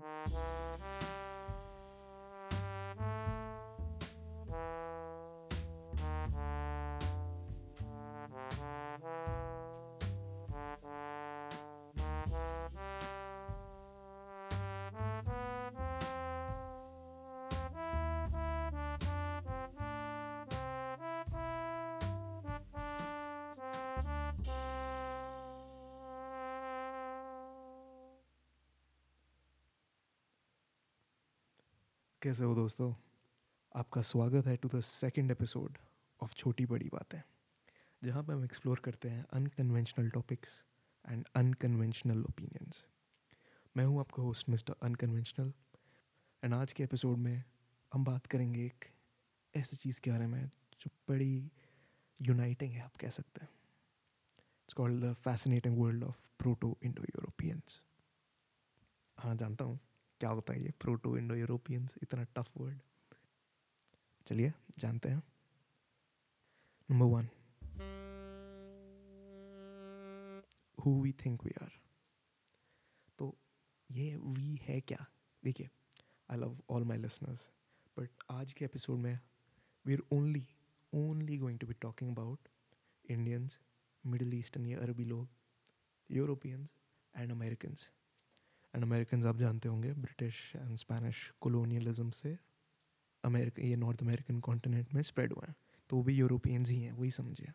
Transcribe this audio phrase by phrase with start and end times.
[0.00, 0.33] Bye.
[32.24, 32.94] कैसे हो दोस्तों?
[33.74, 35.78] आपका स्वागत है to the second episode
[36.22, 37.22] of छोटी बड़ी बातें
[38.04, 40.64] जहाँ पर हम एक्सप्लोर करते हैं unconventional topics
[41.10, 42.84] and unconventional opinions
[43.76, 45.52] मैं हूँ आपका होस्ट मिस्टर अनकन्वेंशनल
[46.44, 47.44] एंड आज के एपिसोड में
[47.92, 48.84] हम बात करेंगे एक
[49.56, 50.50] ऐसी चीज़ के बारे में
[50.80, 51.50] जो बड़ी
[52.22, 53.48] यूनाइटिंग है, आप कह सकते हैं।
[54.44, 57.82] It's called the fascinating world of proto Indo Europeans
[59.18, 59.80] हाँ जानता हूँ।
[60.20, 62.78] क्या होता है ये, प्रोटो, इंडो, यूरोपियंस, इतना टफ वर्ड
[64.26, 65.22] चलिए, जानते हैं।
[66.90, 67.28] Number one
[70.78, 71.72] who we think we are
[73.18, 73.34] तो
[73.90, 75.06] ये वी है क्या?
[75.44, 75.68] देखिए
[76.30, 77.50] I love all my listeners
[77.98, 79.18] but आज के एपिसोड में
[79.84, 80.46] we are only
[80.92, 82.48] only going to be talking about
[83.04, 83.58] Indians
[84.06, 85.28] Middle Eastern या, अरबी लोग
[86.10, 86.74] Europeans
[87.16, 87.90] and Americans
[88.74, 92.38] and American आप जानते होंगे ब्रिटिश एंड स्पेनिश कोलोनियलिज्म से
[93.24, 95.54] अमेरिका ये नॉर्थ अमेरिकन कॉन्टिनेंट में स्प्रेड हुए हैं।
[95.88, 97.52] तो वो भी यूरोपियंस ही हैं, वही समझिए।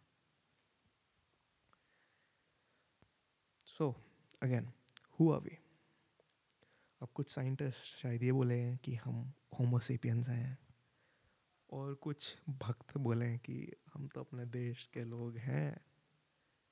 [3.66, 3.96] So
[4.42, 4.72] again
[5.20, 5.58] who are we
[7.02, 10.58] अब कुछ साइंटिस्ट शायद ये बोले हैं कि हम होमोसेपियंस हैं।
[11.70, 15.82] और कुछ भक्त बोले हैं कि हम तो अपने देश के लोग हैं।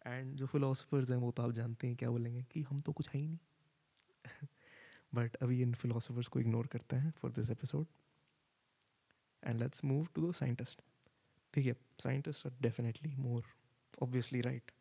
[0.05, 3.09] एंड जो फिलोसफर्स हैं, वो तो आप जानते हैं, क्या बोलेंगे कि हम तो कुछ
[3.09, 3.39] है ही नहीं।
[5.15, 7.87] बट अभी इन फिलोसफर्स को इग्नोर करते हैं for this episode
[9.43, 10.81] and let's move to the scientist
[11.53, 13.45] ठीक है scientist are definitely more
[14.01, 14.71] obviously right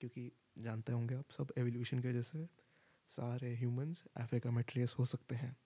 [0.00, 2.48] क्योंकि जानते होंगे आप सब एवोल्यूशन की वजह से
[3.08, 5.56] सारे ह्यूमंस अफ्रीका में ट्रेस हो सकते हैं.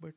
[0.00, 0.14] बट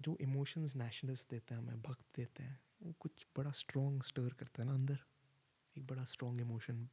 [0.00, 4.62] जो इमोशंस नेशनलिस्ट देते हैं, हमें भक्त देते हैं, वो कुछ बड़ा स्ट्रॉन्ग स्टर करते
[4.62, 4.98] हैं ना अंदर.
[5.78, 6.88] एक बड़ा स्ट्रॉन्ग इमोशन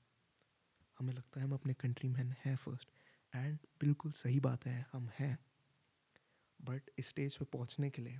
[0.99, 2.89] हमें लगता है हम अपने कंट्री मैन हैं फ़र्स्ट
[3.35, 5.39] एंड बिल्कुल सही बात है हम हैं।
[6.61, 8.19] बट इस स्टेज पे पहुँचने के लिए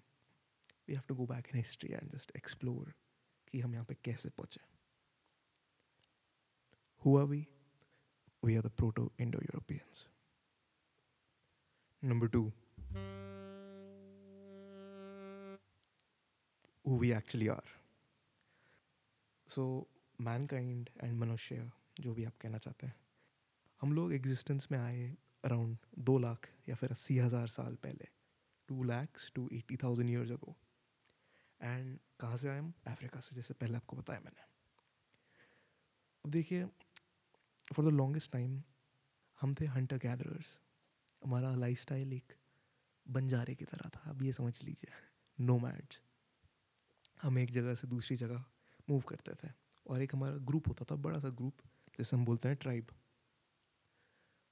[0.88, 2.94] we have to go back in history and just explore
[3.52, 4.62] कि हम यहाँ पे कैसे पहुँचे।
[7.06, 7.48] हुआ we
[8.46, 10.08] we are the proto Indo Europeans
[12.04, 12.52] number two
[16.86, 17.70] who we actually are.
[19.48, 19.64] So,
[20.22, 23.01] mankind and मनुष्य जो भी आप कहना चाहते हैं।
[23.82, 25.06] हम लोग एग्जिस्टेंस में आए
[25.44, 28.08] अराउंड दो लाख या फिर अस्सी हज़ार साल पहले
[28.68, 30.56] two lakhs to eighty thousand years ago
[31.62, 32.74] and कहाँ से आए हम?
[32.88, 34.42] अफ्रीका से, जैसे पहले आपको बताया मैंने।
[36.26, 36.66] अब देखिए
[37.74, 38.62] फॉर द लॉन्गेस्ट टाइम
[39.42, 40.60] हम थे हंटर गैदरर्स
[41.22, 42.34] हमारा लाइफ स्टाइल एक
[43.06, 46.02] बंजारे की तरह था अब ये समझ लीजिए नो मैड्स
[47.22, 48.44] हम एक जगह से दूसरी जगह
[48.90, 49.52] मूव करते थे
[49.88, 51.62] और एक हमारा ग्रुप होता था, बड़ा सा ग्रुप
[51.98, 52.92] जैसे हम बोलते हैं ट्राइब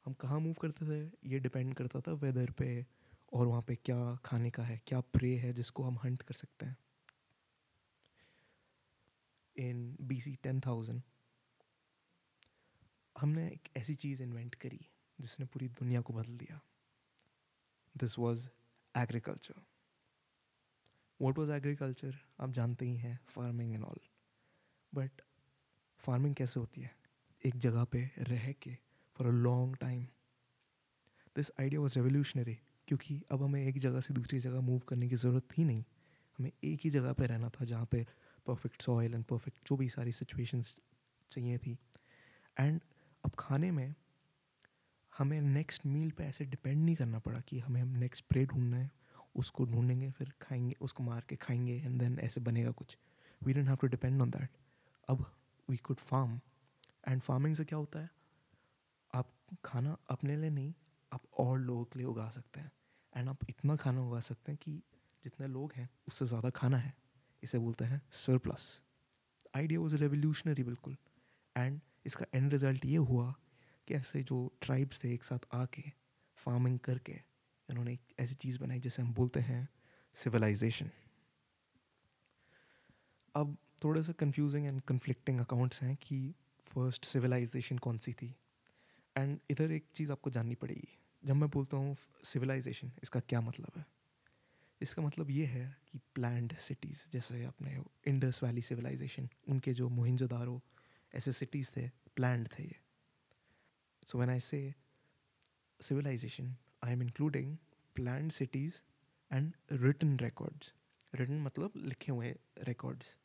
[0.10, 2.86] हम कहाँ मूव करते थे, ये डिपेंड करता था वेदर पे
[3.34, 6.66] और वहाँ पे क्या खाने का है, क्या प्रे है जिसको हम हंट कर सकते
[6.66, 6.78] हैं।
[9.56, 11.02] In B C ten thousand
[13.16, 14.80] हमने एक ऐसी चीज़ इन्वेंट करी
[15.20, 16.60] जिसने पूरी दुनिया को बदल दिया।
[17.96, 18.50] This was
[18.96, 19.62] agriculture
[21.20, 24.00] what was agriculture आप जानते ही हैं farming and all
[24.94, 25.22] but
[26.04, 26.96] farming कैसे होती है?
[27.44, 28.89] एक जगह पे रह के
[29.20, 30.04] for a long time
[31.36, 32.58] this idea was revolutionary
[32.88, 35.84] क्योंकि अब हमें एक जगह से दूसरी जगह मूव करने की ज़रूरत ही नहीं।
[36.40, 38.08] हमें एक ही जगह पे रहना था जहाँ पे
[38.48, 40.80] परफेक्ट सॉइल एंड परफेक्ट जो भी सारी सिचुएशंस
[41.32, 41.78] चाहिए थी।
[42.60, 42.82] एंड
[43.26, 43.96] अब खाने में
[45.18, 48.78] हमें नेक्स्ट मील पे ऐसे डिपेंड नहीं करना पड़ा कि हमें हम नेक्स्ट प्रे ढूंढना
[48.78, 48.92] है,
[49.36, 52.98] उसको ढूंढेंगे, फिर खाएँगे, उसको मार के खाएँगे एंड देन ऐसे बनेगा कुछ।
[53.44, 54.50] We don't have to depend on that
[55.10, 55.26] अब
[55.70, 56.40] we could farm
[57.08, 58.19] and farming से क्या होता है?
[59.66, 60.74] खाना अपने लिए नहीं,
[61.12, 62.72] आप और लोगों के लिए उगा सकते हैं।
[63.16, 64.82] एंड आप इतना खाना उगा सकते हैं कि
[65.24, 66.94] जितने लोग हैं, उससे ज़्यादा खाना है।
[67.44, 68.82] इसे बोलते हैं surplus
[69.56, 70.98] idea was revolutionary बिल्कुल।
[71.56, 73.34] एंड इसका एंड रिज़ल्ट ये हुआ
[73.88, 75.84] कि ऐसे जो ट्राइब्स थे एक साथ आके
[76.38, 77.12] फ़ार्मिंग करके,
[77.70, 79.68] इन्होंने एक ऐसी चीज़ बनाई जिसे हम बोलते हैं
[80.16, 80.90] सिविलाइजेशन
[83.36, 86.18] अब थोड़े से कंफ्यूजिंग एंड कन्फ्लिक्टिंग अकाउंट्स हैं कि
[86.68, 88.34] फ़र्स्ट सिविलाइजेशन कौन सी थी?
[89.20, 93.72] एंड इधर एक चीज़ आपको जाननी पड़ेगी। जब मैं बोलता हूँ सिविलाइजेशन इसका क्या मतलब
[93.78, 93.86] है?
[94.82, 100.62] इसका मतलब ये है कि प्लैंड सिटीज़ जैसे अपने इंडस वैली सिविलाइजेशन उनके जो मोहिंजोदारो,
[101.14, 102.76] ऐसे सिटीज़ थे प्लैंड थे ये।
[104.08, 104.74] So when I say
[105.80, 107.58] civilisation I am including
[107.96, 108.76] planned cities
[109.32, 110.74] and written records
[111.16, 113.16] Written मतलब लिखे हुए रिकॉर्ड्स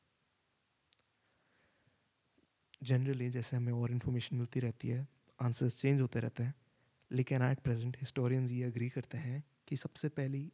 [2.83, 5.09] जनरली जैसे हमें और इन्फॉर्मेशन मिलती रहती है
[5.39, 6.55] आंसर्स चेंज होते रहते हैं,
[7.11, 10.51] लेकिन एट प्रेजेंट हिस्टोरियंस ये अग्री करते हैं कि सबसे पहली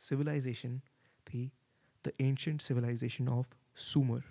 [0.00, 0.78] सिविलाइजेशन
[1.26, 1.50] थी
[2.04, 4.24] द एंशंट सिविलाइजेशन ऑफ़ सुमर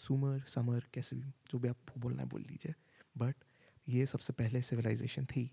[0.00, 2.74] सुमर समर कैसे भी, जो भी आप बोलना है बोल लीजिए
[3.18, 3.44] बट
[3.88, 5.50] ये सबसे पहले सिविलाइजेशन थी।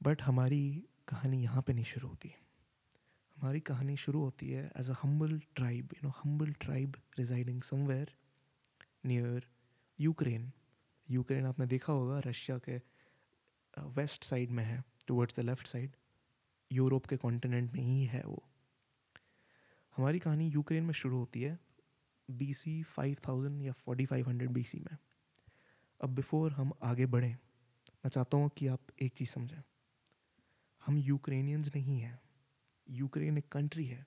[0.00, 0.62] बट हमारी
[1.08, 2.32] कहानी यहाँ पे नहीं शुरू होती
[3.36, 8.12] हमारी कहानी शुरू होती है as a humble tribe you know humble tribe residing somewhere
[9.06, 9.46] near
[9.98, 10.50] Ukraine
[11.08, 12.80] Ukraine, आपने देखा होगा, रशिया के
[13.94, 15.96] वेस्ट साइड में है towards the left side
[16.70, 18.42] Europe के कॉन्टिनेंट में ही है वो।
[19.96, 21.58] हमारी कहानी यूक्रेन में शुरू होती है
[22.28, 24.96] बी सी फाइव थाउज़ेंड या forty five hundred B C में।
[26.00, 29.62] अब बिफोर हम आगे बढ़ें, मैं चाहता हूँ कि आप एक चीज़ समझें।
[30.82, 32.18] हम यूक्रेनियंस नहीं हैं,
[32.86, 34.04] यूक्रेन एक कंट्री है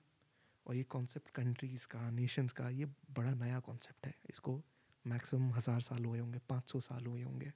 [0.66, 4.60] और ये कॉन्सेप्ट कंट्रीज़ का नेशंस का, ये बड़ा नया कॉन्सेप्ट है, इसको
[5.04, 7.52] मैक्सिमम हज़ार साल हुए होंगे, पाँच सौ साल हुए होंगे।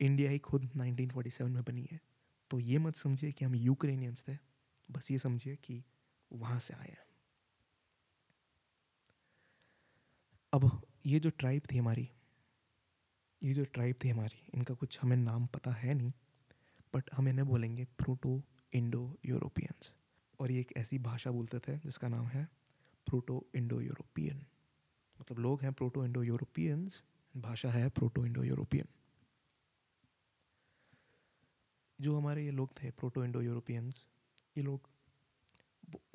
[0.00, 2.00] इंडिया ही खुद 1947 में बनी है।
[2.50, 4.36] तो ये मत समझिए कि हम यूक्रेनियंस थे,
[4.88, 5.82] बस ये समझिए कि
[6.30, 7.06] वहाँ से आए हैं।
[10.52, 10.70] अब
[11.06, 12.08] ये जो ट्राइब थी हमारी,
[13.42, 16.12] ये जो ट्राइब थी हमारी, इनका कुछ हमें नाम पता है नहीं
[16.94, 19.92] बट हम इन्हें बोलेंगे प्रोटो इंडो यूरोपियंस।
[20.40, 22.44] और ये एक ऐसी भाषा बोलते थे जिसका नाम है
[23.06, 24.44] प्रोटो इंडो यूरोपियन।
[25.20, 27.02] मतलब लोग हैं प्रोटो इंडो यूरोपियंस
[27.36, 28.86] भाषा है प्रोटो इंडो यूरोपियन
[32.00, 34.04] जो हमारे ये लोग थे प्रोटो इंडो यूरोपियंस
[34.56, 34.88] ये लोग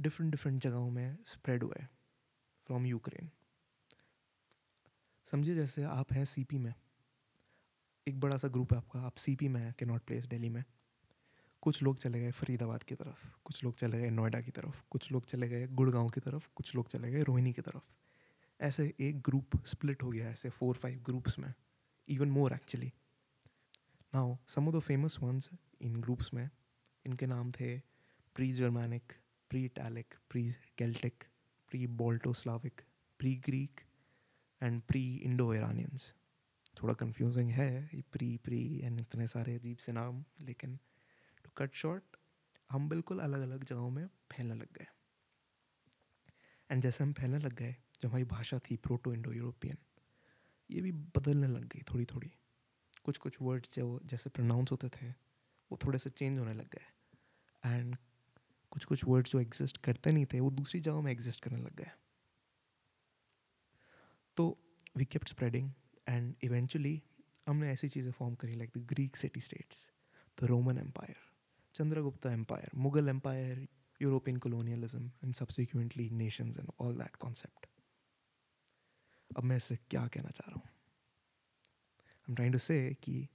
[0.02, 1.86] डिफरेंट डिफरेंट जगहों में स्प्रेड हुए
[2.68, 3.30] फ्रॉम यूक्रेन
[5.28, 6.74] समझिए जैसे आप हैं सीपी में,
[8.08, 10.50] एक बड़ा सा ग्रुप है आपका, आप सी पी में है के नॉट प्लेस दिल्ली
[10.50, 10.64] में।
[11.62, 15.12] कुछ लोग चले गए फरीदाबाद की तरफ़, कुछ लोग चले गए नोएडा की तरफ़, कुछ
[15.12, 17.82] लोग चले गए गुड़गांव की तरफ़, कुछ लोग चले गए रोहिणी की तरफ़।
[18.60, 21.54] ऐसे एक ग्रुप स्प्लिट हो गया ऐसे फोर फाइव ग्रुप्स में
[22.08, 22.92] even more actually
[24.16, 25.50] now some of the famous ones
[25.82, 26.50] in groups में,
[27.06, 27.78] इनके नाम थे
[28.36, 29.14] pre Germanic
[29.50, 31.24] pre Italic pre Celtic
[31.72, 32.82] pre Balto Slavic
[33.20, 33.82] pre Greek
[34.62, 36.14] and pre Indo Iranians
[36.82, 40.76] थोड़ा confusing है, ये प्री प्री एंड इतने सारे अजीब से नाम, लेकिन
[41.46, 42.18] टू कट शॉर्ट
[42.70, 44.88] हम बिल्कुल अलग अलग जगहों में फैलने लग गए।
[46.70, 49.78] एंड जैसे हम फैलने लग गए जो हमारी भाषा थी प्रोटो इंडो यूरोपियन
[50.70, 52.32] ये भी बदलने लग गई थोड़ी थोड़ी
[53.04, 55.10] कुछ कुछ वर्ड्स जो, जैसे प्रोनाउंस होते थे,
[55.72, 56.86] वो थोड़े से चेंज होने लग गए।
[57.64, 57.96] एंड
[58.72, 61.76] कुछ कुछ वर्ड्स जो एग्जिस्ट करते नहीं थे, वो दूसरी जगह में एग्जिस्ट करने लग
[61.76, 61.92] गए।
[64.38, 64.46] तो
[64.98, 65.72] we kept spreading
[66.08, 67.02] and eventually
[67.48, 69.90] हमने ऐसी चीज़ें फॉर्म करी like the Greek city states
[70.42, 71.16] the Roman empire
[71.76, 73.68] Chandragupta empire Mughal empire
[74.02, 77.73] European colonialism and subsequently nations and all that concept.
[79.38, 80.70] अब मैं इससे क्या कहना चाह रहा हूँ?
[82.28, 83.28] हम ट्राइंग टू से कि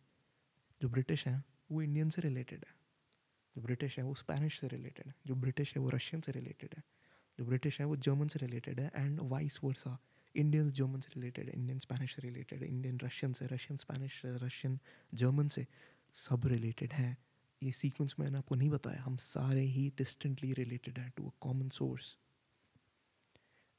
[0.82, 2.74] जो ब्रिटिश हैं, वो इंडियन से रिलेटेड है।
[3.56, 6.74] जो ब्रिटिश है, वो स्पेनिश से रिलेटेड है। जो ब्रिटिश है, वो रशियन से रिलेटेड
[6.76, 6.82] है।
[7.38, 9.98] जो ब्रिटिश है, वो जर्मन से रिलेटेड है and vice versa
[10.36, 14.78] Indian German से रिलेटेड इंडियन स्पेनिश से रिलेटेड इंडियन रशियन से रशियन स्पेनिश से रशियन
[15.14, 15.66] जर्मन से
[16.14, 17.16] सब रिलेटेड हैं।
[17.62, 21.68] ये सीक्वेंस मैंने आपको नहीं बताया। हम सारे ही डिस्टेंटली रिलेटेड हैं to a common
[21.68, 22.18] source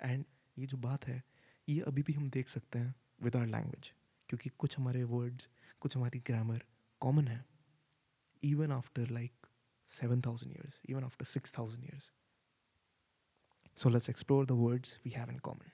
[0.02, 0.26] and
[0.58, 1.24] ये जो बात है
[1.70, 3.94] ये अभी भी हम देख सकते हैं विद आर लैंग्वेज
[4.30, 5.50] क्योंकि कुछ हमारे वर्ड्स
[5.80, 6.66] कुछ हमारी ग्रामर
[7.02, 7.46] कॉमन है
[8.44, 9.48] even after like
[9.88, 12.14] seven thousand years even after six thousand years
[13.76, 15.72] so let's explore the words we have in common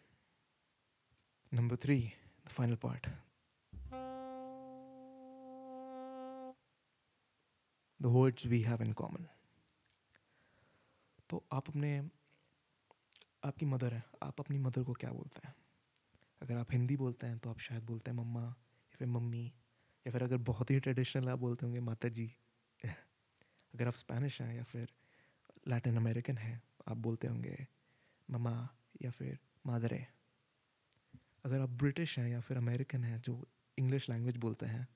[1.53, 2.11] number three
[2.45, 3.07] the final part
[8.01, 9.27] the words we have in common
[11.29, 12.09] तो आप अपने,
[13.43, 15.55] आपकी mother है, आप अपनी mother को क्या बोलते हैं?
[16.41, 19.53] अगर आप हिंदी बोलते हैं तो आप शायद बोलते हैं मम्मा या फिर मम्मी
[20.07, 22.35] या फिर अगर बहुत ही ट्रेडिशनल आप बोलते होंगे माता जी
[22.85, 24.89] अगर आप स्पेनिश हैं या फिर
[25.67, 27.67] लैटिन अमेरिकन हैं, आप बोलते होंगे
[28.29, 28.69] ममा
[29.01, 30.07] या फिर मादरे।
[31.45, 34.87] अगर आप ब्रिटिश हैं या फिर अमेरिकन हैं, जो इंग्लिश लैंग्वेज बोलते हैं,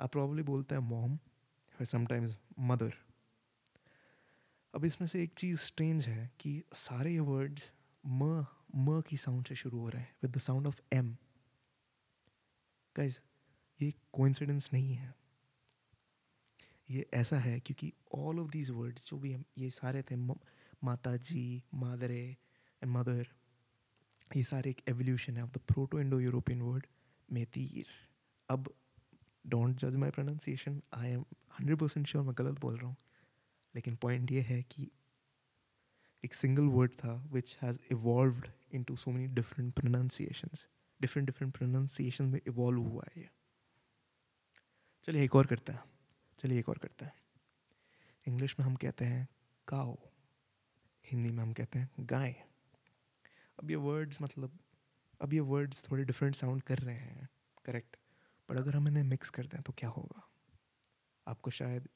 [0.00, 1.18] आप प्रॉब्ली बोलते हैं मॉम
[1.68, 2.94] फिर समटाइम्स मदर
[4.74, 7.72] अब इसमें से एक चीज़ स्ट्रेंज है कि सारे ये वर्ड्स
[8.06, 8.44] म
[8.76, 11.16] म की साउंड से शुरू हो रहे हैं with the sound of M
[12.96, 13.18] guys
[13.80, 15.14] ये कोइंसिडेंस नहीं है।
[16.90, 21.16] ये ऐसा है क्योंकि ऑल ऑफ़ दीज वर्ड्स जो भी हम, ये सारे थे माता
[21.16, 22.24] जी मादरे
[22.82, 23.26] एंड मदर
[24.30, 26.86] ये सारे एक एवोल्यूशन है of the proto Indo European word
[27.28, 27.86] मेतीर।
[28.48, 28.72] अब
[29.46, 31.24] डोंट जज my pronunciation I am
[31.58, 32.96] hundred percent sure मैं गलत बोल रहा हूँ।
[33.74, 34.90] लेकिन पॉइंट ये है कि,
[36.24, 38.48] एक सिंगल वर्ड था which has evolved
[38.84, 40.66] into so many different pronunciations
[41.00, 43.30] different different pronunciation में इवॉल्व हुआ है ये।
[45.04, 45.84] चलिए एक और करते हैं।
[46.38, 47.12] चलिए एक और करते हैं।
[48.28, 49.28] इंग्लिश में हम कहते हैं
[49.68, 49.96] काओ
[51.04, 52.32] हिंदी में हम कहते हैं गाय।
[53.58, 54.58] अब ये वर्ड्स मतलब
[55.20, 57.28] अब ये वर्ड्स थोड़े डिफरेंट साउंड कर रहे हैं।
[57.64, 57.96] करेक्ट
[58.50, 60.28] बट अगर हम इन्हें मिक्स कर दें तो क्या होगा?
[61.26, 61.88] आपको शायद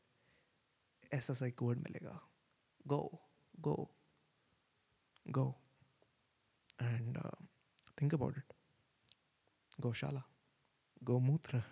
[1.12, 2.20] ऐसा सा एक वर्ड मिलेगा।
[2.86, 3.22] Go
[3.60, 3.96] go
[5.28, 5.62] go
[6.80, 7.18] and
[8.02, 8.52] think about it
[9.80, 10.22] गौशाला
[11.02, 11.62] गौमूत्र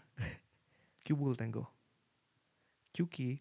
[1.07, 1.67] क्यों बोलते हैं गो
[2.95, 3.39] क्योंकि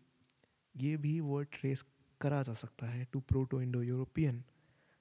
[0.76, 1.86] ये भी वर्ड ट्रेस
[2.22, 4.44] करा जा सकता है टू प्रोटो इंडो यूरोपियन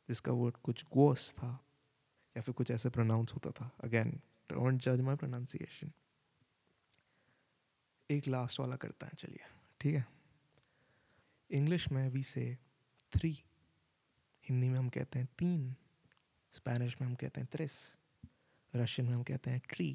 [0.09, 1.51] जिसका वर्ड कुछ गोस था
[2.37, 4.11] या फिर कुछ ऐसे प्रोनाउंस होता था अगेन
[4.51, 5.93] डोंट जज माई प्रोनाउंसिएशन
[8.11, 9.47] एक लास्ट वाला करता है चलिए
[9.81, 10.07] ठीक है
[11.51, 12.47] इंग्लिश में वी से
[13.13, 13.31] थ्री
[14.45, 15.75] हिंदी में हम कहते हैं तीन
[16.55, 17.73] स्पेनिश में हम कहते हैं त्रिस,
[18.75, 19.89] रशियन में हम कहते हैं ट्री।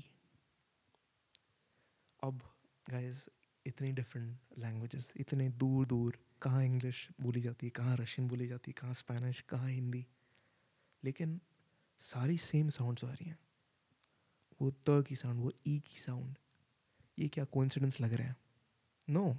[2.24, 2.42] अब
[2.86, 3.26] गाइस
[3.66, 8.72] इतनी डिफरेंट लैंग्वेजेस इतने दूर दूर कहाँ इंग्लिश बोली जाती है, कहाँ रशियन बोली जाती
[8.72, 10.06] है, कहाँ स्पेनिश कहाँ हिंदी
[11.04, 11.40] लेकिन
[12.00, 13.40] सारी सेम साउंड्स आ रही हैं।
[14.62, 16.36] वो त की साउंड वो ई की साउंड
[17.18, 18.36] ये क्या कोइंसिडेंस लग रहा है?
[19.08, 19.30] No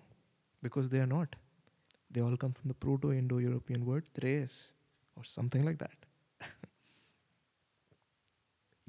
[0.62, 1.36] because they are not
[2.12, 4.74] they all come from the proto Indo European word त्रेस
[5.16, 6.01] और समथिंग लाइक दैट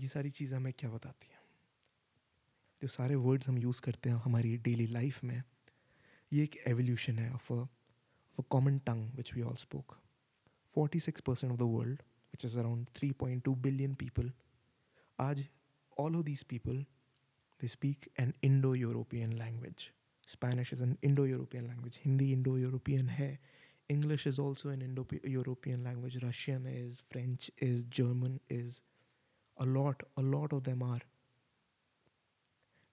[0.03, 1.41] ये सारी चीज़ें हमें क्या बताती हैं?
[2.81, 5.41] जो सारे वर्ड्स हम यूज़ करते हैं हमारी डेली लाइफ में,
[6.31, 9.95] ये एक एवोल्यूशन है of a common tongue which we all spoke
[10.75, 12.01] forty six percent of the world
[12.33, 14.31] which is around three point two billion people
[15.19, 15.45] आज
[15.98, 16.86] all of this people
[17.62, 19.89] they speak an Indo European language
[20.27, 23.39] Spanish is an Indo European language Hindi Indo European है.
[23.89, 28.81] English is also an Indo European language Russian is French is German is
[29.62, 31.01] A lot, a lot of them are.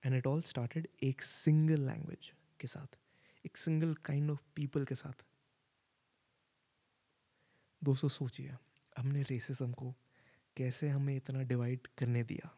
[0.07, 2.27] And it all started एक single language
[2.61, 2.99] के साथ
[3.47, 5.25] एक single kind of people के साथ.
[7.85, 8.57] दोस्तों सोचिए
[8.99, 9.95] हमने रेसिज्म को
[10.57, 12.57] कैसे हमें इतना डिवाइड करने दिया?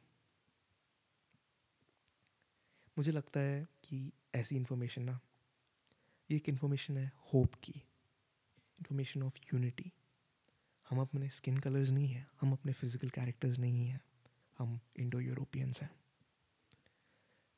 [2.99, 5.21] मुझे लगता है कि ऐसी इन्फॉर्मेशन ना
[6.31, 7.73] ये एक इन्फॉर्मेशन है होप की
[8.79, 9.93] इन्फॉर्मेशन ऑफ़ यूनिटी
[10.93, 14.01] हम अपने स्किन कलर्स नहीं हैं, हम अपने फ़िज़िकल कैरेक्टर्स नहीं हैं,
[14.59, 15.91] हम इंडो यूरोपियंस हैं।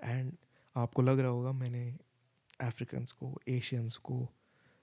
[0.02, 0.36] एंड
[0.76, 1.98] आपको लग रहा होगा मैंने
[2.60, 4.28] अफ्रीकन्स को एशियंस को,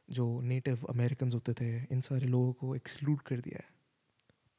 [0.10, 3.70] जो नेटिव अमेरिकन होते थे, इन सारे लोगों को एक्सक्लूड कर दिया है।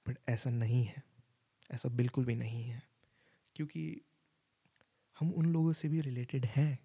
[0.09, 1.03] बट ऐसा नहीं है,
[1.71, 2.83] ऐसा बिल्कुल भी नहीं है।
[3.57, 4.01] क्योंकि
[5.21, 6.79] हम उन लोगों से भी रिलेटेड हैं।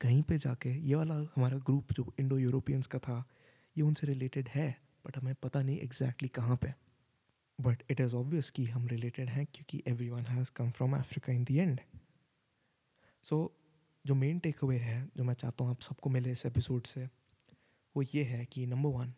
[0.00, 3.28] कहीं पे जाके, ये वाला हमारा ग्रुप जो इंडो यूरोपियंस का था,
[3.76, 6.72] ये उनसे रिलेटेड है। बट हमें पता नहीं एग्जैक्टली exactly कहाँ पे।
[7.58, 11.32] बट इट इज़ ऑब्वियस कि हम रिलेटेड हैं क्योंकि every one has come from Africa
[11.32, 11.80] in the end
[13.24, 13.36] so
[14.04, 17.08] जो मेन टेक अवे है, जो मैं चाहता हूँ आप सबको मिले इस एपिसोड से,
[17.96, 19.12] वो ये है कि नंबर वन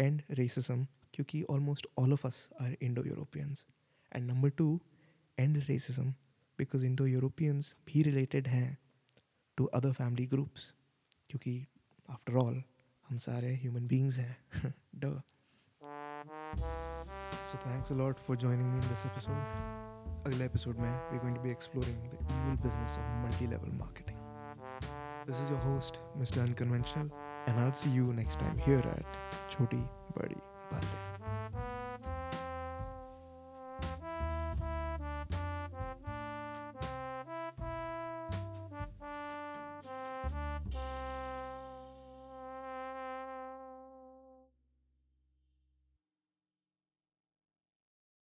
[0.00, 3.64] एंड रेसिज्म क्योंकि almost all of us are Indo Europeans
[4.12, 4.80] and number two
[5.38, 6.10] and racism
[6.58, 8.76] because Indo Europeans भी रिलेटेड हैं
[9.58, 10.72] टू अदर फैमिली ग्रुप्स
[11.28, 11.66] क्योंकि
[12.08, 12.62] आफ्टर ऑल
[13.08, 15.10] हम सारे ह्यूमन बींग्स हैं। Dough
[17.44, 21.36] so thanks a lot for joining me in this episode अगले episode में we going
[21.36, 24.18] to be exploring the evil business of multi level marketing
[25.26, 27.10] this is your host mister unconventional
[27.48, 29.82] and I see you next time here at छोटी
[30.18, 31.13] बड़ी Batein.